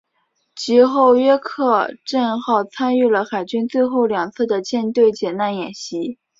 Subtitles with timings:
[0.55, 6.17] 及后约克镇号参与了海军最后两次的舰队解难演习。